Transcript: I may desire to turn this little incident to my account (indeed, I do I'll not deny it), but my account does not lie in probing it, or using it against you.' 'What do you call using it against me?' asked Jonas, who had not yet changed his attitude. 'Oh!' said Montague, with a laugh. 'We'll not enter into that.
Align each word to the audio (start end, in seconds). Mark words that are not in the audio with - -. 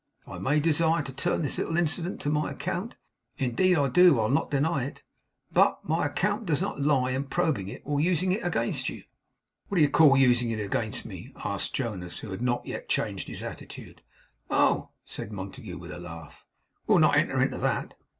I 0.25 0.39
may 0.39 0.59
desire 0.59 1.03
to 1.03 1.13
turn 1.13 1.43
this 1.43 1.59
little 1.59 1.77
incident 1.77 2.19
to 2.21 2.31
my 2.31 2.49
account 2.49 2.95
(indeed, 3.37 3.77
I 3.77 3.87
do 3.87 4.19
I'll 4.19 4.29
not 4.31 4.49
deny 4.49 4.85
it), 4.85 5.03
but 5.51 5.87
my 5.87 6.07
account 6.07 6.47
does 6.47 6.59
not 6.59 6.81
lie 6.81 7.11
in 7.11 7.25
probing 7.25 7.67
it, 7.67 7.83
or 7.85 8.01
using 8.01 8.31
it 8.31 8.43
against 8.43 8.89
you.' 8.89 9.03
'What 9.67 9.75
do 9.75 9.81
you 9.83 9.91
call 9.91 10.17
using 10.17 10.49
it 10.49 10.59
against 10.59 11.05
me?' 11.05 11.31
asked 11.45 11.75
Jonas, 11.75 12.17
who 12.17 12.31
had 12.31 12.41
not 12.41 12.65
yet 12.65 12.89
changed 12.89 13.27
his 13.27 13.43
attitude. 13.43 14.01
'Oh!' 14.49 14.89
said 15.05 15.31
Montague, 15.31 15.77
with 15.77 15.91
a 15.91 15.99
laugh. 15.99 16.47
'We'll 16.87 16.97
not 16.97 17.17
enter 17.17 17.39
into 17.39 17.59
that. 17.59 17.93